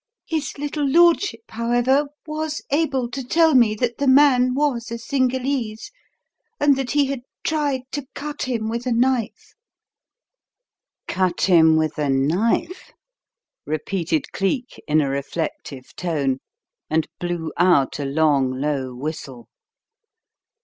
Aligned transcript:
His 0.25 0.57
little 0.57 0.83
lordship, 0.89 1.41
however, 1.49 2.07
was 2.25 2.63
able 2.71 3.07
to 3.11 3.23
tell 3.23 3.53
me 3.53 3.75
that 3.75 3.99
the 3.99 4.07
man 4.07 4.55
was 4.55 4.89
a 4.89 4.97
Cingalese, 4.97 5.91
and 6.59 6.75
that 6.75 6.89
he 6.89 7.05
had 7.05 7.21
'tried 7.43 7.81
to 7.91 8.07
cut 8.15 8.47
him 8.49 8.67
with 8.67 8.87
a 8.87 8.91
knife.'" 8.91 9.53
"Cut 11.07 11.41
him 11.41 11.75
with 11.75 11.99
a 11.99 12.09
knife?" 12.09 12.91
repeated 13.67 14.31
Cleek 14.31 14.81
in 14.87 15.01
a 15.01 15.07
reflective 15.11 15.95
tone, 15.95 16.39
and 16.89 17.07
blew 17.19 17.53
out 17.55 17.99
a 17.99 18.05
long, 18.05 18.53
low 18.59 18.95
whistle. 18.95 19.49